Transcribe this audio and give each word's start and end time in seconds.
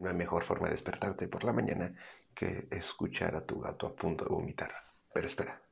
no 0.00 0.08
hay 0.08 0.16
mejor 0.16 0.44
forma 0.44 0.66
de 0.66 0.72
despertarte 0.72 1.28
por 1.28 1.44
la 1.44 1.52
mañana 1.52 1.94
que 2.34 2.66
escuchar 2.70 3.36
a 3.36 3.44
tu 3.44 3.60
gato 3.60 3.86
a 3.86 3.94
punto 3.94 4.24
de 4.24 4.30
vomitar. 4.30 4.72
Pero 5.12 5.26
espera, 5.26 5.62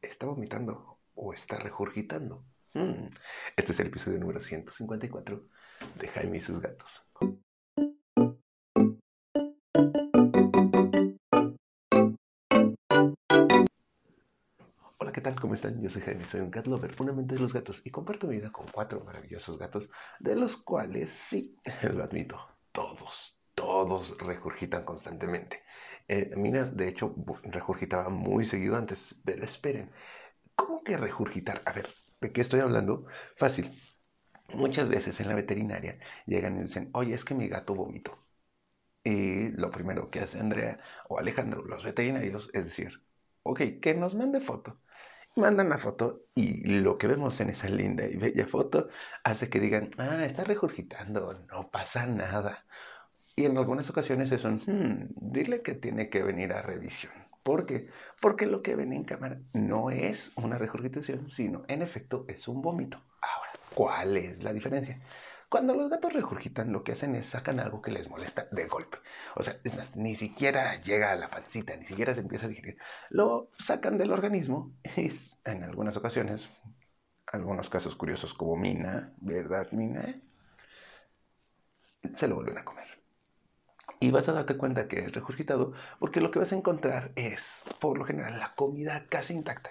¿está 0.00 0.26
vomitando 0.26 0.98
o 1.14 1.34
está 1.34 1.58
regurgitando? 1.58 2.44
Hmm, 2.74 3.06
este 3.56 3.72
es 3.72 3.80
el 3.80 3.88
episodio 3.88 4.18
número 4.20 4.40
154 4.40 5.48
de 5.98 6.08
Jaime 6.08 6.36
y 6.36 6.40
sus 6.40 6.60
gatos. 6.60 7.04
Hola, 14.98 15.12
¿qué 15.12 15.20
tal? 15.20 15.40
¿Cómo 15.40 15.54
están? 15.54 15.82
Yo 15.82 15.90
soy 15.90 16.02
Jaime, 16.02 16.24
soy 16.26 16.40
un 16.40 16.52
cat 16.52 16.68
lover, 16.68 16.94
fundamental 16.94 17.36
de 17.36 17.42
los 17.42 17.52
gatos 17.52 17.84
y 17.84 17.90
comparto 17.90 18.28
mi 18.28 18.36
vida 18.36 18.52
con 18.52 18.66
cuatro 18.68 19.02
maravillosos 19.04 19.58
gatos, 19.58 19.90
de 20.20 20.36
los 20.36 20.56
cuales 20.56 21.10
sí, 21.10 21.56
lo 21.92 22.04
admito, 22.04 22.38
todos, 22.70 23.41
todos 23.62 24.16
regurgitan 24.18 24.84
constantemente. 24.84 25.62
Eh, 26.08 26.34
Mina, 26.36 26.64
de 26.64 26.88
hecho, 26.88 27.14
regurgitaba 27.44 28.08
muy 28.08 28.44
seguido 28.44 28.76
antes, 28.76 29.20
pero 29.24 29.44
esperen, 29.44 29.92
¿cómo 30.56 30.82
que 30.84 30.96
regurgitar? 30.96 31.62
A 31.66 31.72
ver, 31.72 31.88
¿de 32.20 32.32
qué 32.32 32.40
estoy 32.42 32.60
hablando? 32.60 33.06
Fácil. 33.36 33.70
Muchas 34.54 34.88
veces 34.88 35.20
en 35.20 35.28
la 35.28 35.34
veterinaria 35.36 35.98
llegan 36.26 36.58
y 36.58 36.62
dicen, 36.62 36.90
oye, 36.94 37.14
es 37.14 37.24
que 37.24 37.34
mi 37.34 37.48
gato 37.48 37.74
vomitó. 37.74 38.18
Y 39.04 39.50
lo 39.50 39.70
primero 39.70 40.10
que 40.10 40.20
hace 40.20 40.40
Andrea 40.40 40.80
o 41.08 41.18
Alejandro, 41.18 41.62
los 41.64 41.84
veterinarios, 41.84 42.50
es 42.54 42.64
decir, 42.66 43.02
ok, 43.44 43.60
que 43.82 43.94
nos 43.94 44.14
mande 44.14 44.40
foto. 44.40 44.80
Mandan 45.36 45.70
la 45.70 45.78
foto 45.78 46.26
y 46.34 46.64
lo 46.80 46.98
que 46.98 47.06
vemos 47.08 47.40
en 47.40 47.50
esa 47.50 47.68
linda 47.68 48.06
y 48.06 48.16
bella 48.16 48.46
foto 48.46 48.88
hace 49.24 49.48
que 49.50 49.60
digan, 49.60 49.90
ah, 49.98 50.24
está 50.24 50.44
regurgitando, 50.44 51.34
no 51.50 51.70
pasa 51.70 52.06
nada. 52.06 52.66
Y 53.34 53.46
en 53.46 53.56
algunas 53.56 53.88
ocasiones 53.88 54.30
es 54.32 54.44
un, 54.44 54.56
hmm, 54.66 55.14
dile 55.16 55.62
que 55.62 55.74
tiene 55.74 56.10
que 56.10 56.22
venir 56.22 56.52
a 56.52 56.62
revisión. 56.62 57.12
¿Por 57.42 57.66
qué? 57.66 57.88
Porque 58.20 58.46
lo 58.46 58.62
que 58.62 58.76
ven 58.76 58.92
en 58.92 59.04
cámara 59.04 59.40
no 59.52 59.90
es 59.90 60.32
una 60.36 60.58
regurgitación, 60.58 61.28
sino 61.28 61.64
en 61.68 61.82
efecto 61.82 62.24
es 62.28 62.46
un 62.46 62.62
vómito. 62.62 62.98
Ahora, 63.20 63.50
¿cuál 63.74 64.16
es 64.16 64.42
la 64.44 64.52
diferencia? 64.52 65.00
Cuando 65.48 65.74
los 65.74 65.90
gatos 65.90 66.14
regurgitan, 66.14 66.72
lo 66.72 66.82
que 66.82 66.92
hacen 66.92 67.14
es 67.14 67.26
sacan 67.26 67.60
algo 67.60 67.82
que 67.82 67.90
les 67.90 68.08
molesta 68.08 68.46
de 68.52 68.66
golpe. 68.66 68.98
O 69.34 69.42
sea, 69.42 69.58
ni 69.96 70.14
siquiera 70.14 70.80
llega 70.80 71.12
a 71.12 71.16
la 71.16 71.28
pancita, 71.28 71.76
ni 71.76 71.84
siquiera 71.84 72.14
se 72.14 72.22
empieza 72.22 72.46
a 72.46 72.48
digerir. 72.48 72.78
Lo 73.10 73.50
sacan 73.58 73.98
del 73.98 74.12
organismo 74.12 74.72
y 74.96 75.10
en 75.44 75.62
algunas 75.64 75.96
ocasiones, 75.98 76.48
algunos 77.26 77.68
casos 77.68 77.96
curiosos 77.96 78.32
como 78.32 78.56
Mina, 78.56 79.12
¿verdad, 79.18 79.70
Mina? 79.72 80.22
Se 82.14 82.28
lo 82.28 82.36
vuelven 82.36 82.56
a 82.56 82.64
comer. 82.64 83.01
Y 84.02 84.10
vas 84.10 84.28
a 84.28 84.32
darte 84.32 84.56
cuenta 84.56 84.88
que 84.88 84.98
es 84.98 85.12
regurgitado 85.12 85.74
porque 86.00 86.20
lo 86.20 86.32
que 86.32 86.40
vas 86.40 86.52
a 86.52 86.56
encontrar 86.56 87.12
es, 87.14 87.64
por 87.80 87.96
lo 87.96 88.04
general, 88.04 88.40
la 88.40 88.52
comida 88.56 89.06
casi 89.08 89.32
intacta. 89.32 89.70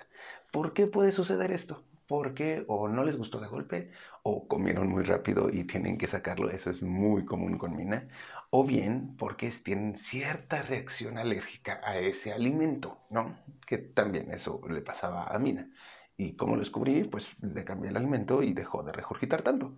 ¿Por 0.54 0.74
qué 0.74 0.88
puede 0.88 1.12
suceder 1.12 1.52
esto? 1.52 1.84
Porque 2.08 2.64
o 2.70 2.88
no 2.88 3.04
les 3.04 3.18
gustó 3.18 3.42
de 3.42 3.50
golpe, 3.50 3.92
o 4.24 4.48
comieron 4.48 4.88
muy 4.88 5.04
rápido 5.04 5.50
y 5.50 5.66
tienen 5.66 5.98
que 5.98 6.08
sacarlo, 6.08 6.50
eso 6.50 6.72
es 6.72 6.82
muy 6.82 7.26
común 7.26 7.58
con 7.58 7.76
Mina, 7.76 8.08
o 8.52 8.64
bien 8.66 9.18
porque 9.18 9.50
tienen 9.50 9.98
cierta 9.98 10.62
reacción 10.62 11.18
alérgica 11.18 11.82
a 11.84 11.98
ese 11.98 12.32
alimento, 12.32 13.00
¿no? 13.10 13.38
Que 13.68 13.80
también 13.80 14.32
eso 14.32 14.62
le 14.70 14.82
pasaba 14.82 15.26
a 15.26 15.40
Mina. 15.40 15.70
Y 16.16 16.38
como 16.38 16.56
lo 16.56 16.62
descubrí, 16.62 17.04
pues 17.04 17.36
le 17.42 17.66
cambié 17.66 17.90
el 17.90 17.98
alimento 17.98 18.44
y 18.44 18.54
dejó 18.54 18.82
de 18.84 18.94
regurgitar 18.94 19.42
tanto. 19.42 19.76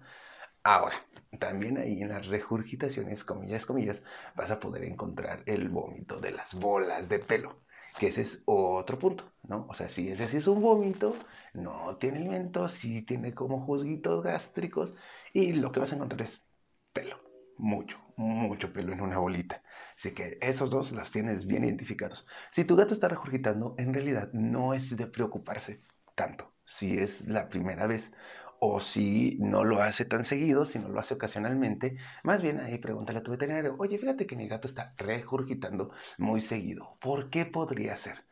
Ahora, 0.64 0.96
también 1.40 1.78
ahí 1.78 2.02
en 2.02 2.10
las 2.10 2.28
regurgitaciones, 2.28 3.24
comillas, 3.26 3.66
comillas, 3.66 4.04
vas 4.36 4.50
a 4.50 4.60
poder 4.60 4.84
encontrar 4.86 5.44
el 5.46 5.68
vómito 5.70 6.20
de 6.22 6.32
las 6.32 6.54
bolas 6.54 7.10
de 7.10 7.20
pelo, 7.20 7.62
que 8.00 8.08
ese 8.08 8.22
es 8.22 8.42
otro 8.46 8.98
punto, 8.98 9.30
¿no? 9.44 9.66
O 9.70 9.74
sea, 9.74 9.90
si 9.90 10.10
ese 10.10 10.28
sí 10.30 10.38
es 10.38 10.48
un 10.48 10.62
vómito, 10.62 11.16
no 11.54 11.98
tiene 11.98 12.20
alimento, 12.20 12.70
sí 12.70 13.02
tiene 13.02 13.34
como 13.34 13.66
juzguitos 13.66 14.24
gástricos 14.24 14.94
y 15.34 15.54
lo 15.54 15.72
que 15.72 15.82
vas 15.82 15.92
a 15.92 15.96
encontrar 15.96 16.22
es 16.22 16.48
pelo, 16.94 17.18
mucho, 17.58 18.00
mucho 18.16 18.72
pelo 18.72 18.94
en 18.94 19.02
una 19.02 19.18
bolita. 19.18 19.62
Así 19.96 20.12
que 20.14 20.38
esos 20.42 20.72
dos 20.72 20.92
los 20.94 21.12
tienes 21.12 21.46
bien 21.46 21.66
identificados. 21.66 22.26
Si 22.52 22.64
tu 22.64 22.76
gato 22.78 22.94
está 22.94 23.10
regurgitando, 23.10 23.76
en 23.78 23.94
realidad 23.94 24.32
no 24.34 24.74
es 24.74 24.96
de 24.96 25.08
preocuparse 25.08 25.82
tanto. 26.16 26.54
Si 26.66 26.98
es 26.98 27.28
la 27.28 27.50
primera 27.50 27.88
vez 27.88 28.14
o 28.60 28.80
si 28.80 29.38
no 29.40 29.64
lo 29.64 29.82
hace 29.82 30.06
tan 30.06 30.26
seguido, 30.26 30.66
si 30.66 30.80
no 30.80 30.90
lo 30.90 31.00
hace 31.00 31.14
ocasionalmente, 31.16 31.98
más 32.24 32.42
bien 32.42 32.60
ahí 32.60 32.78
pregúntale 32.78 33.20
a 33.20 33.24
tu 33.24 33.32
veterinario, 33.32 33.76
oye, 33.80 33.98
fíjate 33.98 34.26
que 34.28 34.36
mi 34.36 34.48
gato 34.48 34.68
está 34.68 34.94
regurgitando 34.98 35.92
muy 36.18 36.42
seguido, 36.42 36.98
¿por 37.02 37.30
qué 37.30 37.46
podría 37.46 37.98
ser? 37.98 38.26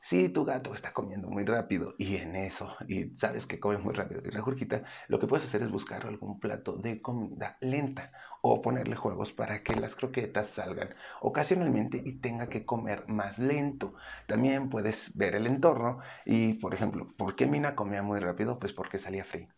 Si 0.00 0.28
tu 0.28 0.44
gato 0.44 0.74
está 0.74 0.92
comiendo 0.92 1.28
muy 1.28 1.44
rápido 1.44 1.94
y 1.98 2.16
en 2.16 2.36
eso, 2.36 2.74
y 2.86 3.16
sabes 3.16 3.46
que 3.46 3.58
come 3.60 3.78
muy 3.78 3.94
rápido 3.94 4.20
y 4.24 4.30
regurgita, 4.30 4.84
lo 5.08 5.18
que 5.18 5.26
puedes 5.26 5.46
hacer 5.46 5.62
es 5.62 5.70
buscar 5.70 6.06
algún 6.06 6.38
plato 6.38 6.76
de 6.76 7.02
comida 7.02 7.56
lenta 7.60 8.12
o 8.40 8.62
ponerle 8.62 8.94
juegos 8.96 9.32
para 9.32 9.62
que 9.64 9.74
las 9.76 9.96
croquetas 9.96 10.48
salgan 10.50 10.94
ocasionalmente 11.20 12.00
y 12.04 12.20
tenga 12.20 12.48
que 12.48 12.64
comer 12.64 13.08
más 13.08 13.38
lento. 13.38 13.94
También 14.26 14.70
puedes 14.70 15.16
ver 15.16 15.34
el 15.34 15.46
entorno 15.46 15.98
y, 16.24 16.54
por 16.54 16.74
ejemplo, 16.74 17.08
¿por 17.16 17.34
qué 17.36 17.46
Mina 17.46 17.74
comía 17.74 18.02
muy 18.02 18.20
rápido? 18.20 18.58
Pues 18.58 18.72
porque 18.72 18.98
salía 18.98 19.24
frío 19.24 19.48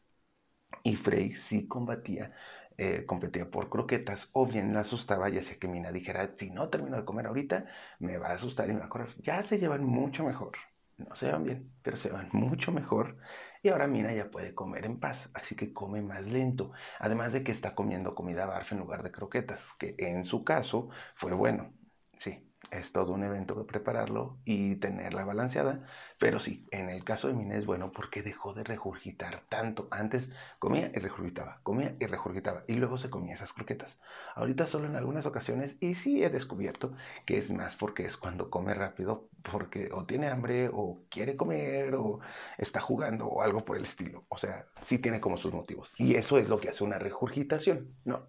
y 0.82 0.96
Frey 0.96 1.32
sí 1.32 1.66
combatía, 1.68 2.34
eh, 2.76 3.04
competía 3.06 3.50
por 3.50 3.68
croquetas 3.70 4.30
o 4.32 4.46
bien 4.46 4.72
la 4.74 4.80
asustaba 4.80 5.28
y 5.30 5.38
hacía 5.38 5.58
que 5.58 5.68
Mina 5.68 5.92
dijera, 5.92 6.34
si 6.36 6.50
no 6.50 6.68
termino 6.70 6.96
de 6.96 7.04
comer 7.04 7.26
ahorita, 7.26 7.66
me 7.98 8.18
va 8.18 8.28
a 8.28 8.34
asustar 8.34 8.68
y 8.70 8.72
me 8.74 8.80
va 8.80 8.86
a 8.86 8.88
correr. 8.88 9.14
Ya 9.22 9.42
se 9.42 9.58
llevan 9.58 9.84
mucho 9.84 10.24
mejor. 10.24 10.52
No 10.96 11.14
se 11.16 11.26
llevan 11.26 11.44
bien, 11.44 11.72
pero 11.82 11.96
se 11.96 12.10
van 12.10 12.28
mucho 12.32 12.72
mejor. 12.72 13.18
Y 13.62 13.68
ahora 13.70 13.86
Mina 13.86 14.12
ya 14.12 14.30
puede 14.30 14.54
comer 14.54 14.84
en 14.84 15.00
paz, 15.00 15.30
así 15.34 15.54
que 15.56 15.72
come 15.72 16.02
más 16.02 16.26
lento. 16.26 16.72
Además 16.98 17.32
de 17.32 17.42
que 17.44 17.52
está 17.52 17.74
comiendo 17.74 18.14
comida 18.14 18.46
barf 18.46 18.72
en 18.72 18.78
lugar 18.78 19.02
de 19.02 19.10
croquetas, 19.10 19.72
que 19.78 19.94
en 19.98 20.24
su 20.24 20.44
caso 20.44 20.90
fue 21.14 21.32
bueno. 21.34 21.74
Sí, 22.18 22.49
es 22.70 22.92
todo 22.92 23.12
un 23.12 23.24
evento 23.24 23.66
prepararlo 23.66 24.38
y 24.44 24.76
tenerla 24.76 25.24
balanceada. 25.24 25.84
Pero 26.18 26.38
sí, 26.38 26.66
en 26.70 26.90
el 26.90 27.04
caso 27.04 27.28
de 27.28 27.34
Mina 27.34 27.56
es 27.56 27.66
bueno 27.66 27.92
porque 27.92 28.22
dejó 28.22 28.54
de 28.54 28.64
regurgitar 28.64 29.42
tanto. 29.48 29.88
Antes 29.90 30.30
comía 30.58 30.90
y 30.94 30.98
regurgitaba, 30.98 31.60
comía 31.62 31.96
y 31.98 32.06
regurgitaba 32.06 32.64
y 32.66 32.74
luego 32.74 32.98
se 32.98 33.10
comía 33.10 33.34
esas 33.34 33.52
croquetas. 33.52 33.98
Ahorita 34.34 34.66
solo 34.66 34.86
en 34.86 34.96
algunas 34.96 35.26
ocasiones 35.26 35.76
y 35.80 35.94
sí 35.94 36.22
he 36.22 36.30
descubierto 36.30 36.92
que 37.26 37.38
es 37.38 37.50
más 37.50 37.76
porque 37.76 38.04
es 38.04 38.16
cuando 38.16 38.50
come 38.50 38.74
rápido 38.74 39.28
porque 39.42 39.90
o 39.92 40.04
tiene 40.04 40.28
hambre 40.28 40.70
o 40.72 41.02
quiere 41.10 41.36
comer 41.36 41.94
o 41.94 42.20
está 42.58 42.80
jugando 42.80 43.26
o 43.26 43.42
algo 43.42 43.64
por 43.64 43.76
el 43.76 43.84
estilo. 43.84 44.24
O 44.28 44.38
sea, 44.38 44.66
sí 44.80 44.98
tiene 44.98 45.20
como 45.20 45.36
sus 45.36 45.52
motivos. 45.52 45.90
Y 45.96 46.14
eso 46.14 46.38
es 46.38 46.48
lo 46.48 46.60
que 46.60 46.68
hace 46.68 46.84
una 46.84 46.98
regurgitación, 46.98 47.94
¿no? 48.04 48.28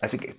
Así 0.00 0.18
que 0.18 0.38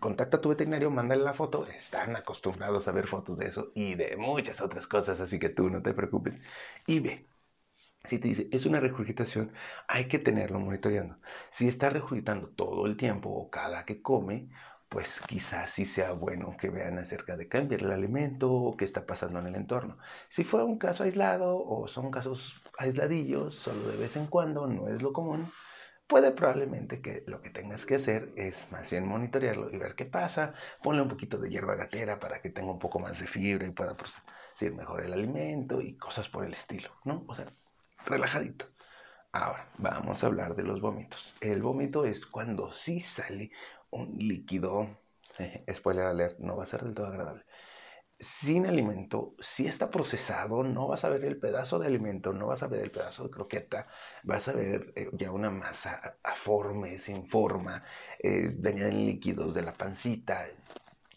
contacta 0.00 0.38
a 0.38 0.40
tu 0.40 0.48
veterinario, 0.50 0.90
mándale 0.90 1.22
la 1.22 1.34
foto. 1.34 1.66
Están 1.66 2.16
acostumbrados 2.16 2.88
a 2.88 2.92
ver 2.92 3.06
fotos 3.06 3.38
de 3.38 3.46
eso 3.48 3.70
y 3.74 3.94
de 3.94 4.16
muchas 4.16 4.60
otras 4.60 4.86
cosas, 4.86 5.20
así 5.20 5.38
que 5.38 5.50
tú 5.50 5.68
no 5.70 5.82
te 5.82 5.94
preocupes. 5.94 6.40
Y 6.86 7.00
ve, 7.00 7.28
si 8.04 8.18
te 8.18 8.28
dice 8.28 8.48
es 8.52 8.66
una 8.66 8.80
regurgitación, 8.80 9.52
hay 9.88 10.08
que 10.08 10.18
tenerlo 10.18 10.60
monitoreando. 10.60 11.18
Si 11.50 11.68
está 11.68 11.90
regurgitando 11.90 12.48
todo 12.50 12.86
el 12.86 12.96
tiempo 12.96 13.30
o 13.30 13.50
cada 13.50 13.84
que 13.84 14.02
come, 14.02 14.48
pues 14.88 15.20
quizás 15.26 15.72
sí 15.72 15.84
sea 15.84 16.12
bueno 16.12 16.56
que 16.58 16.70
vean 16.70 16.98
acerca 16.98 17.36
de 17.36 17.48
cambiar 17.48 17.82
el 17.82 17.92
alimento 17.92 18.50
o 18.52 18.76
qué 18.76 18.84
está 18.86 19.06
pasando 19.06 19.38
en 19.40 19.48
el 19.48 19.56
entorno. 19.56 19.98
Si 20.30 20.44
fuera 20.44 20.64
un 20.64 20.78
caso 20.78 21.04
aislado 21.04 21.58
o 21.62 21.86
son 21.88 22.10
casos 22.10 22.62
aisladillos, 22.78 23.54
solo 23.56 23.86
de 23.88 23.96
vez 23.98 24.16
en 24.16 24.26
cuando, 24.28 24.66
no 24.66 24.88
es 24.88 25.02
lo 25.02 25.12
común, 25.12 25.52
puede 26.08 26.32
probablemente 26.32 27.00
que 27.00 27.22
lo 27.26 27.40
que 27.42 27.50
tengas 27.50 27.86
que 27.86 27.96
hacer 27.96 28.32
es 28.36 28.72
más 28.72 28.90
bien 28.90 29.06
monitorearlo 29.06 29.70
y 29.70 29.78
ver 29.78 29.94
qué 29.94 30.06
pasa. 30.06 30.54
Ponle 30.82 31.02
un 31.02 31.08
poquito 31.08 31.38
de 31.38 31.50
hierba 31.50 31.76
gatera 31.76 32.18
para 32.18 32.40
que 32.40 32.50
tenga 32.50 32.72
un 32.72 32.78
poco 32.78 32.98
más 32.98 33.20
de 33.20 33.26
fibra 33.26 33.66
y 33.66 33.70
pueda 33.70 33.96
producir 33.96 34.74
mejor 34.74 35.04
el 35.04 35.12
alimento 35.12 35.80
y 35.80 35.96
cosas 35.96 36.28
por 36.28 36.44
el 36.44 36.54
estilo, 36.54 36.90
¿no? 37.04 37.24
O 37.28 37.34
sea, 37.34 37.46
relajadito. 38.06 38.66
Ahora, 39.32 39.68
vamos 39.76 40.24
a 40.24 40.26
hablar 40.26 40.56
de 40.56 40.62
los 40.62 40.80
vómitos. 40.80 41.34
El 41.40 41.62
vómito 41.62 42.04
es 42.06 42.24
cuando 42.24 42.72
sí 42.72 43.00
sale 43.00 43.52
un 43.90 44.16
líquido, 44.18 44.88
spoiler 45.72 46.06
alert, 46.06 46.38
no 46.38 46.56
va 46.56 46.62
a 46.62 46.66
ser 46.66 46.82
del 46.82 46.94
todo 46.94 47.06
agradable, 47.08 47.44
sin 48.20 48.66
alimento, 48.66 49.34
si 49.40 49.66
está 49.66 49.90
procesado, 49.90 50.62
no 50.64 50.88
vas 50.88 51.04
a 51.04 51.08
ver 51.08 51.24
el 51.24 51.38
pedazo 51.38 51.78
de 51.78 51.86
alimento, 51.86 52.32
no 52.32 52.48
vas 52.48 52.62
a 52.62 52.66
ver 52.66 52.80
el 52.80 52.90
pedazo 52.90 53.24
de 53.24 53.30
croqueta, 53.30 53.86
vas 54.24 54.48
a 54.48 54.52
ver 54.52 54.92
eh, 54.96 55.08
ya 55.12 55.30
una 55.30 55.50
masa 55.50 56.18
aforme, 56.22 56.98
sin 56.98 57.28
forma, 57.28 57.84
eh, 58.18 58.56
en 58.64 59.06
líquidos 59.06 59.54
de 59.54 59.62
la 59.62 59.72
pancita, 59.72 60.48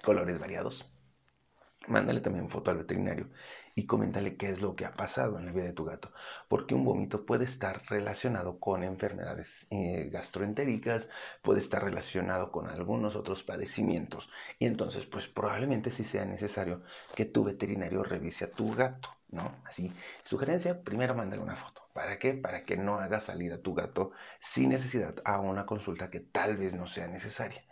colores 0.03 0.39
variados. 0.39 0.91
Mándale 1.87 2.21
también 2.21 2.49
foto 2.49 2.69
al 2.69 2.77
veterinario 2.77 3.27
y 3.75 3.85
coméntale 3.87 4.35
qué 4.37 4.49
es 4.49 4.61
lo 4.61 4.75
que 4.75 4.85
ha 4.85 4.93
pasado 4.93 5.39
en 5.39 5.45
la 5.47 5.51
vida 5.51 5.65
de 5.65 5.73
tu 5.73 5.83
gato, 5.83 6.11
porque 6.47 6.75
un 6.75 6.85
vómito 6.85 7.25
puede 7.25 7.45
estar 7.45 7.81
relacionado 7.89 8.59
con 8.59 8.83
enfermedades 8.83 9.65
eh, 9.71 10.09
gastroentéricas, 10.11 11.09
puede 11.41 11.59
estar 11.59 11.83
relacionado 11.83 12.51
con 12.51 12.67
algunos 12.67 13.15
otros 13.15 13.43
padecimientos 13.43 14.29
y 14.59 14.67
entonces 14.67 15.05
pues 15.05 15.27
probablemente 15.27 15.89
sí 15.89 16.03
sea 16.03 16.25
necesario 16.25 16.83
que 17.15 17.25
tu 17.25 17.43
veterinario 17.43 18.03
revise 18.03 18.45
a 18.45 18.51
tu 18.51 18.73
gato, 18.75 19.09
¿no? 19.29 19.51
Así, 19.65 19.91
sugerencia, 20.23 20.83
primero 20.83 21.15
mándale 21.15 21.41
una 21.41 21.55
foto. 21.55 21.81
¿Para 21.93 22.19
qué? 22.19 22.33
Para 22.35 22.63
que 22.63 22.77
no 22.77 22.99
haga 22.99 23.21
salir 23.21 23.53
a 23.53 23.61
tu 23.61 23.73
gato 23.73 24.11
sin 24.39 24.69
necesidad 24.69 25.15
a 25.25 25.39
una 25.39 25.65
consulta 25.65 26.09
que 26.09 26.19
tal 26.19 26.57
vez 26.57 26.73
no 26.75 26.87
sea 26.87 27.07
necesaria 27.07 27.63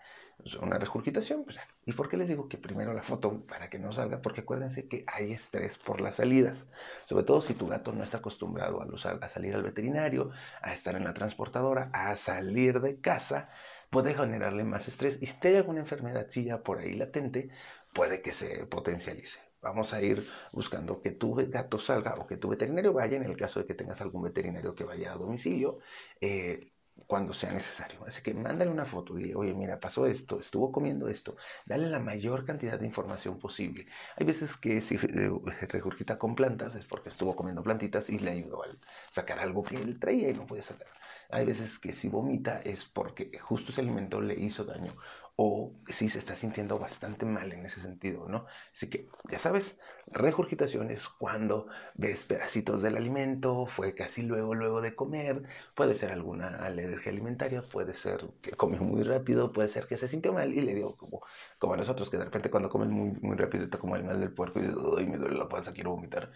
una 0.62 0.78
regurgitación. 0.78 1.44
Pues, 1.44 1.60
¿Y 1.86 1.94
por 1.94 2.10
qué 2.10 2.18
les 2.18 2.28
digo 2.28 2.48
que 2.48 2.58
primero 2.58 2.94
la 2.94 3.04
foto 3.04 3.42
para 3.48 3.70
que 3.70 3.80
no 3.80 3.92
salga? 3.94 4.22
Porque 4.22 4.42
acuérdense 4.42 4.88
que 4.88 5.04
hay 5.08 5.32
estrés 5.34 5.78
por 5.78 6.02
las 6.02 6.16
salidas. 6.16 6.70
Sobre 7.08 7.24
todo 7.24 7.42
si 7.42 7.54
tu 7.54 7.68
gato 7.68 7.92
no 7.92 8.04
está 8.04 8.18
acostumbrado 8.18 8.82
a, 8.82 9.30
salir 9.30 9.56
al 9.56 9.64
veterinario, 9.64 10.32
a 10.62 10.74
estar 10.74 10.96
en 10.96 11.04
la 11.04 11.14
transportadora, 11.14 11.90
a 11.94 12.16
salir 12.16 12.82
de 12.82 13.00
casa, 13.00 13.50
puede 13.90 14.14
generarle 14.14 14.64
más 14.64 14.88
estrés. 14.88 15.18
Y 15.22 15.26
si 15.26 15.48
hay 15.48 15.56
alguna 15.56 15.80
enfermedad 15.82 16.28
ya 16.30 16.64
por 16.64 16.80
ahí 16.80 16.94
latente, 16.94 17.50
puede 17.94 18.22
que 18.22 18.34
se 18.34 18.66
potencialice. 18.66 19.40
Vamos 19.62 19.94
a 19.94 20.02
ir 20.02 20.26
buscando 20.54 21.02
que 21.02 21.12
tu 21.12 21.36
gato 21.36 21.80
salga 21.80 22.14
o 22.16 22.28
que 22.28 22.38
tu 22.38 22.50
veterinario 22.50 22.94
vaya, 22.94 23.18
en 23.18 23.24
el 23.24 23.36
caso 23.36 23.60
de 23.60 23.66
que 23.66 23.74
tengas 23.74 24.00
algún 24.00 24.24
veterinario 24.24 24.74
que 24.74 24.86
vaya 24.86 25.12
a 25.12 25.18
domicilio. 25.18 25.80
Eh, 26.22 26.72
cuando 27.08 27.34
sea 27.34 27.52
necesario. 27.52 28.04
Así 28.06 28.22
que 28.22 28.34
mándale 28.34 28.72
una 28.72 28.86
foto, 28.86 29.16
dile, 29.16 29.36
oye, 29.36 29.54
mira, 29.54 29.80
pasó 29.80 30.06
esto, 30.06 30.40
estuvo 30.40 30.72
comiendo 30.72 31.08
esto. 31.10 31.36
Dale 31.66 31.90
la 31.90 32.00
mayor 32.00 32.46
cantidad 32.46 32.80
de 32.80 32.86
información 32.86 33.40
posible. 33.40 33.88
Hay 34.18 34.26
veces 34.26 34.58
que 34.58 34.82
si 34.82 34.98
regurgita 34.98 36.18
con 36.18 36.36
plantas 36.36 36.76
es 36.76 36.86
porque 36.86 37.10
estuvo 37.10 37.36
comiendo 37.36 37.64
plantitas 37.64 38.10
y 38.10 38.20
le 38.20 38.32
ayudó 38.32 38.64
a 38.64 38.68
sacar 39.12 39.40
algo 39.40 39.64
que 39.64 39.76
él 39.76 40.00
traía 40.00 40.30
y 40.30 40.34
no 40.34 40.46
podía 40.46 40.64
sacar. 40.64 40.88
Hay 41.30 41.46
veces 41.46 41.80
que 41.80 41.94
si 41.94 42.10
vomita 42.10 42.60
es 42.62 42.86
porque 42.86 43.38
justo 43.40 43.72
ese 43.72 43.82
alimento 43.82 44.22
le 44.22 44.36
hizo 44.40 44.64
daño 44.66 44.96
o 45.42 45.72
si 45.88 46.10
se 46.10 46.20
está 46.20 46.36
sintiendo 46.36 46.78
bastante 46.80 47.26
mal 47.26 47.52
en 47.54 47.66
ese 47.66 47.80
sentido, 47.82 48.28
¿no? 48.28 48.46
Así 48.74 48.90
que, 48.90 49.08
ya 49.32 49.40
sabes, 49.40 49.78
regurgitación 50.08 50.92
es 50.92 51.08
cuando 51.08 51.68
ves 51.96 52.26
pedacitos 52.26 52.82
del 52.82 52.98
alimento, 52.98 53.66
fue 53.66 53.96
casi 53.96 54.24
luego, 54.24 54.54
luego 54.54 54.82
de 54.82 54.96
comer, 54.96 55.44
puede 55.76 55.96
ser 55.96 56.12
alguna 56.12 56.58
alergia 56.58 57.12
alimentaria, 57.12 57.62
puede 57.62 57.94
ser 57.94 58.26
que 58.42 58.52
come 58.52 58.80
muy 58.80 59.04
rápido, 59.04 59.54
puede 59.54 59.70
ser 59.70 59.88
que 59.88 59.96
se 59.98 60.10
sintió 60.10 60.34
mal 60.34 60.54
y 60.54 60.62
le 60.62 60.74
dio 60.76 60.96
como, 60.98 61.22
como 61.58 61.74
a 61.74 61.78
nosotros, 61.78 62.10
que 62.10 62.18
de 62.18 62.26
repente 62.26 62.50
cuando 62.50 62.70
comen 62.70 62.92
muy, 62.92 63.12
muy 63.22 63.38
rápido 63.38 63.64
está 63.64 63.78
como 63.80 63.96
el 63.96 64.04
mal 64.04 64.20
del 64.20 64.34
puerco 64.34 64.60
y 64.60 64.64
dice, 64.64 64.76
me 65.08 65.18
duele 65.18 65.38
la 65.38 65.48
panza, 65.48 65.72
quiero 65.74 65.92
vomitar. 65.92 66.32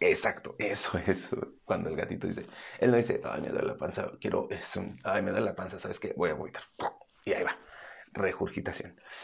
Exacto, 0.00 0.54
eso 0.58 0.98
es 1.06 1.34
cuando 1.64 1.88
el 1.90 1.96
gatito 1.96 2.26
dice, 2.26 2.46
él 2.80 2.90
no 2.90 2.96
dice, 2.96 3.20
ay, 3.24 3.42
me 3.42 3.48
duele 3.48 3.66
la 3.68 3.76
panza, 3.76 4.10
quiero, 4.20 4.48
es 4.50 4.76
un, 4.76 4.98
ay, 5.04 5.22
me 5.22 5.30
duele 5.30 5.46
la 5.46 5.54
panza, 5.54 5.78
¿sabes 5.78 5.98
qué? 6.00 6.14
Voy 6.16 6.30
a 6.30 6.34
vomitar. 6.34 6.62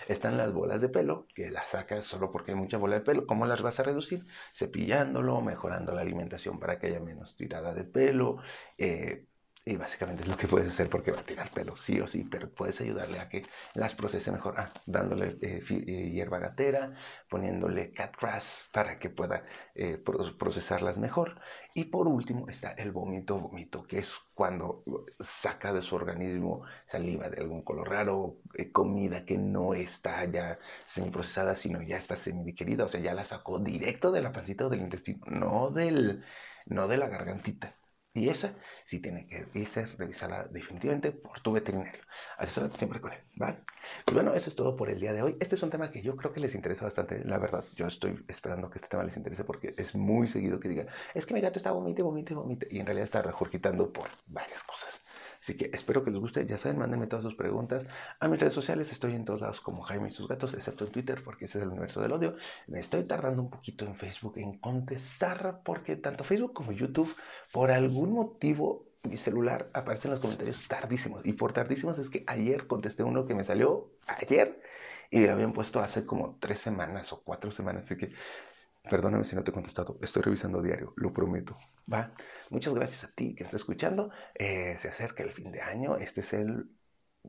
Están 0.08 0.36
las 0.36 0.52
bolas 0.52 0.80
de 0.80 0.88
pelo, 0.88 1.26
que 1.34 1.50
las 1.50 1.70
sacas 1.70 2.06
solo 2.06 2.30
porque 2.30 2.52
hay 2.52 2.56
mucha 2.56 2.76
bola 2.78 2.96
de 2.96 3.00
pelo. 3.02 3.26
¿Cómo 3.26 3.46
las 3.46 3.62
vas 3.62 3.80
a 3.80 3.82
reducir? 3.82 4.26
Cepillándolo, 4.54 5.40
mejorando 5.40 5.92
la 5.92 6.00
alimentación 6.02 6.58
para 6.60 6.78
que 6.78 6.88
haya 6.88 7.00
menos 7.00 7.34
tirada 7.36 7.74
de 7.74 7.84
pelo, 7.84 8.38
eh, 8.78 9.26
y 9.64 9.76
básicamente 9.76 10.22
es 10.22 10.28
lo 10.28 10.36
que 10.36 10.48
puedes 10.48 10.68
hacer 10.68 10.88
porque 10.90 11.12
va 11.12 11.20
a 11.20 11.24
tirar 11.24 11.50
pelo, 11.50 11.76
sí 11.76 12.00
o 12.00 12.08
sí, 12.08 12.24
pero 12.24 12.50
puedes 12.50 12.80
ayudarle 12.80 13.20
a 13.20 13.28
que 13.28 13.46
las 13.74 13.94
procese 13.94 14.32
mejor, 14.32 14.54
ah, 14.58 14.72
dándole 14.86 15.38
eh, 15.40 15.62
eh, 15.70 16.10
hierba 16.10 16.40
gatera, 16.40 16.94
poniéndole 17.28 17.92
cat 17.92 18.14
grass 18.20 18.68
para 18.72 18.98
que 18.98 19.08
pueda 19.08 19.44
eh, 19.74 20.02
procesarlas 20.38 20.98
mejor. 20.98 21.40
Y 21.74 21.84
por 21.84 22.08
último 22.08 22.48
está 22.48 22.72
el 22.72 22.90
vómito, 22.90 23.38
vómito, 23.38 23.84
que 23.84 23.98
es 23.98 24.12
cuando 24.34 24.84
saca 25.20 25.72
de 25.72 25.82
su 25.82 25.94
organismo 25.94 26.64
saliva 26.86 27.28
de 27.30 27.40
algún 27.40 27.62
color 27.62 27.88
raro, 27.88 28.38
comida 28.72 29.24
que 29.24 29.38
no 29.38 29.74
está 29.74 30.24
ya 30.24 30.58
semiprocesada, 30.86 31.54
sino 31.54 31.82
ya 31.82 31.98
está 31.98 32.16
semidigerida, 32.16 32.84
o 32.84 32.88
sea, 32.88 33.00
ya 33.00 33.14
la 33.14 33.24
sacó 33.24 33.58
directo 33.60 34.10
de 34.10 34.22
la 34.22 34.32
pancita 34.32 34.66
o 34.66 34.70
del 34.70 34.80
intestino, 34.80 35.24
no, 35.26 35.70
del, 35.70 36.24
no 36.66 36.88
de 36.88 36.96
la 36.96 37.08
gargantita. 37.08 37.76
Y 38.14 38.28
esa 38.28 38.54
sí 38.84 39.00
tiene 39.00 39.26
que 39.26 39.64
ser 39.64 39.96
revisada 39.96 40.44
definitivamente 40.44 41.12
por 41.12 41.40
tu 41.40 41.52
veterinario. 41.52 42.02
Asesórate 42.36 42.76
siempre 42.76 43.00
con 43.00 43.12
él, 43.12 43.20
¿va? 43.40 43.56
Pues 44.04 44.14
bueno, 44.14 44.34
eso 44.34 44.50
es 44.50 44.56
todo 44.56 44.76
por 44.76 44.90
el 44.90 45.00
día 45.00 45.14
de 45.14 45.22
hoy. 45.22 45.36
Este 45.40 45.54
es 45.54 45.62
un 45.62 45.70
tema 45.70 45.90
que 45.90 46.02
yo 46.02 46.14
creo 46.16 46.30
que 46.30 46.40
les 46.40 46.54
interesa 46.54 46.84
bastante, 46.84 47.24
la 47.24 47.38
verdad. 47.38 47.64
Yo 47.74 47.86
estoy 47.86 48.22
esperando 48.28 48.68
que 48.68 48.76
este 48.78 48.88
tema 48.88 49.02
les 49.04 49.16
interese 49.16 49.44
porque 49.44 49.74
es 49.78 49.94
muy 49.94 50.28
seguido 50.28 50.60
que 50.60 50.68
digan, 50.68 50.88
es 51.14 51.24
que 51.24 51.32
mi 51.32 51.40
gato 51.40 51.58
está 51.58 51.72
vomite, 51.72 52.02
vomite, 52.02 52.34
vomite. 52.34 52.68
Y 52.70 52.80
en 52.80 52.86
realidad 52.86 53.04
está 53.04 53.22
regurgitando 53.22 53.90
por 53.90 54.08
varias 54.26 54.62
cosas. 54.62 55.02
Así 55.42 55.56
que 55.56 55.70
espero 55.72 56.04
que 56.04 56.12
les 56.12 56.20
guste. 56.20 56.46
Ya 56.46 56.56
saben, 56.56 56.78
mándenme 56.78 57.08
todas 57.08 57.24
sus 57.24 57.34
preguntas 57.34 57.84
a 58.20 58.28
mis 58.28 58.38
redes 58.38 58.54
sociales. 58.54 58.92
Estoy 58.92 59.14
en 59.14 59.24
todos 59.24 59.40
lados 59.40 59.60
como 59.60 59.82
Jaime 59.82 60.08
y 60.08 60.12
sus 60.12 60.28
gatos, 60.28 60.54
excepto 60.54 60.84
en 60.84 60.92
Twitter, 60.92 61.22
porque 61.24 61.46
ese 61.46 61.58
es 61.58 61.64
el 61.64 61.70
universo 61.70 62.00
del 62.00 62.12
odio. 62.12 62.36
Me 62.68 62.78
estoy 62.78 63.02
tardando 63.02 63.42
un 63.42 63.50
poquito 63.50 63.84
en 63.84 63.96
Facebook 63.96 64.38
en 64.38 64.58
contestar, 64.58 65.62
porque 65.64 65.96
tanto 65.96 66.22
Facebook 66.22 66.52
como 66.52 66.70
YouTube, 66.70 67.12
por 67.50 67.72
algún 67.72 68.12
motivo, 68.12 68.86
mi 69.02 69.16
celular 69.16 69.68
aparece 69.74 70.06
en 70.06 70.12
los 70.12 70.20
comentarios 70.20 70.68
tardísimos. 70.68 71.26
Y 71.26 71.32
por 71.32 71.52
tardísimos 71.52 71.98
es 71.98 72.08
que 72.08 72.22
ayer 72.28 72.68
contesté 72.68 73.02
uno 73.02 73.26
que 73.26 73.34
me 73.34 73.42
salió 73.42 73.90
ayer 74.06 74.60
y 75.10 75.18
me 75.18 75.30
habían 75.30 75.52
puesto 75.52 75.80
hace 75.80 76.06
como 76.06 76.36
tres 76.38 76.60
semanas 76.60 77.12
o 77.12 77.20
cuatro 77.20 77.50
semanas. 77.50 77.82
Así 77.86 77.96
que 77.96 78.12
Perdóname 78.90 79.24
si 79.24 79.36
no 79.36 79.44
te 79.44 79.50
he 79.50 79.54
contestado. 79.54 79.98
Estoy 80.02 80.22
revisando 80.22 80.60
diario, 80.60 80.92
lo 80.96 81.12
prometo. 81.12 81.56
Va. 81.92 82.12
Muchas 82.50 82.74
gracias 82.74 83.04
a 83.04 83.12
ti 83.14 83.34
que 83.34 83.44
estás 83.44 83.60
escuchando. 83.60 84.10
Eh, 84.34 84.76
se 84.76 84.88
acerca 84.88 85.22
el 85.22 85.30
fin 85.30 85.52
de 85.52 85.60
año. 85.62 85.96
Este 85.96 86.20
es 86.20 86.32
el 86.32 86.68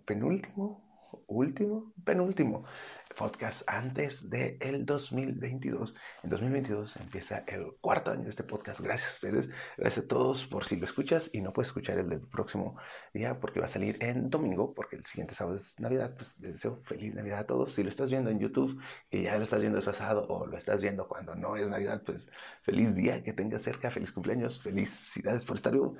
penúltimo, 0.05 0.92
último, 1.27 1.93
penúltimo 2.03 2.65
podcast 3.13 3.63
antes 3.67 4.29
del 4.29 4.57
el 4.59 4.85
2022. 4.85 5.93
En 6.23 6.29
2022 6.29 6.97
empieza 6.97 7.43
el 7.47 7.73
cuarto 7.79 8.11
año 8.11 8.23
de 8.23 8.29
este 8.29 8.43
podcast. 8.43 8.81
Gracias 8.81 9.11
a 9.11 9.13
ustedes, 9.15 9.49
gracias 9.77 10.05
a 10.05 10.07
todos 10.07 10.45
por 10.45 10.65
si 10.65 10.75
lo 10.77 10.85
escuchas 10.85 11.29
y 11.33 11.41
no 11.41 11.53
puedes 11.53 11.69
escuchar 11.69 11.99
el 11.99 12.09
del 12.09 12.21
próximo 12.21 12.75
día 13.13 13.39
porque 13.39 13.59
va 13.59 13.67
a 13.67 13.69
salir 13.69 13.97
en 14.01 14.29
domingo, 14.29 14.73
porque 14.73 14.95
el 14.95 15.05
siguiente 15.05 15.35
sábado 15.35 15.57
es 15.57 15.79
Navidad. 15.79 16.15
Pues 16.15 16.37
les 16.39 16.53
deseo 16.53 16.81
feliz 16.83 17.13
Navidad 17.13 17.39
a 17.39 17.45
todos. 17.45 17.73
Si 17.73 17.83
lo 17.83 17.89
estás 17.89 18.09
viendo 18.09 18.29
en 18.29 18.39
YouTube 18.39 18.81
y 19.09 19.23
ya 19.23 19.37
lo 19.37 19.43
estás 19.43 19.61
viendo 19.61 19.77
desfasado 19.77 20.27
o 20.27 20.47
lo 20.47 20.57
estás 20.57 20.81
viendo 20.81 21.07
cuando 21.07 21.35
no 21.35 21.55
es 21.55 21.69
Navidad, 21.69 22.01
pues 22.05 22.27
feliz 22.61 22.95
día 22.95 23.23
que 23.23 23.33
tengas 23.33 23.61
cerca, 23.61 23.91
feliz 23.91 24.11
cumpleaños, 24.11 24.61
felicidades 24.61 25.45
por 25.45 25.57
estar 25.57 25.73
vivo, 25.73 25.95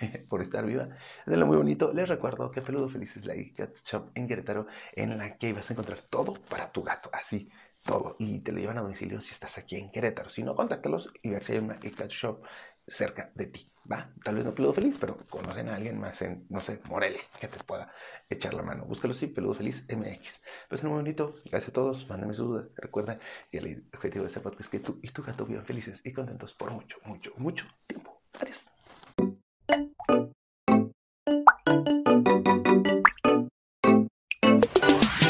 por 0.28 0.42
estar 0.42 0.64
viva. 0.64 0.88
Es 1.26 1.36
lo 1.36 1.46
muy 1.46 1.56
bonito. 1.56 1.92
Les 1.92 2.08
recuerdo 2.08 2.50
que 2.50 2.62
Peludo 2.62 2.88
Feliz 2.88 3.16
es 3.16 3.26
la 3.26 3.34
Cat 3.56 3.76
Shop 3.84 4.10
en 4.14 4.28
Querétaro, 4.28 4.51
en 4.92 5.18
la 5.18 5.36
que 5.36 5.52
vas 5.52 5.68
a 5.70 5.74
encontrar 5.74 6.00
todo 6.02 6.34
para 6.34 6.70
tu 6.72 6.82
gato, 6.82 7.10
así, 7.12 7.50
todo. 7.84 8.16
Y 8.18 8.40
te 8.40 8.52
lo 8.52 8.58
llevan 8.58 8.78
a 8.78 8.82
domicilio 8.82 9.20
si 9.20 9.32
estás 9.32 9.58
aquí 9.58 9.76
en 9.76 9.90
Querétaro. 9.90 10.30
Si 10.30 10.42
no, 10.42 10.54
contáctalos 10.54 11.10
y 11.22 11.30
ver 11.30 11.44
si 11.44 11.52
hay 11.52 11.58
una 11.58 11.78
cat 11.78 12.10
shop 12.10 12.42
cerca 12.86 13.30
de 13.34 13.46
ti, 13.46 13.70
¿va? 13.90 14.12
Tal 14.24 14.34
vez 14.34 14.44
no 14.44 14.54
Peludo 14.54 14.72
Feliz, 14.72 14.96
pero 14.98 15.16
conocen 15.28 15.68
a 15.68 15.76
alguien 15.76 15.98
más 15.98 16.20
en, 16.22 16.46
no 16.48 16.60
sé, 16.60 16.80
Morelia, 16.88 17.20
que 17.40 17.48
te 17.48 17.62
pueda 17.64 17.92
echar 18.28 18.54
la 18.54 18.62
mano. 18.62 18.84
Búscalo 18.84 19.14
así, 19.14 19.28
Peludo 19.28 19.54
Feliz 19.54 19.86
MX. 19.88 20.42
Pues 20.68 20.82
muy 20.82 20.94
bonito, 20.94 21.34
gracias 21.44 21.70
a 21.70 21.72
todos, 21.72 22.08
mándame 22.08 22.34
su 22.34 22.46
duda. 22.46 22.68
Recuerda 22.76 23.18
que 23.50 23.58
el 23.58 23.84
objetivo 23.94 24.24
de 24.24 24.28
este 24.28 24.40
podcast 24.40 24.62
es 24.62 24.68
que 24.68 24.80
tú 24.80 24.98
y 25.02 25.08
tu 25.08 25.22
gato 25.22 25.46
vivan 25.46 25.64
felices 25.64 26.00
y 26.04 26.12
contentos 26.12 26.54
por 26.54 26.70
mucho, 26.72 26.98
mucho, 27.04 27.32
mucho 27.36 27.64
tiempo. 27.86 28.20
Adiós. 28.40 28.71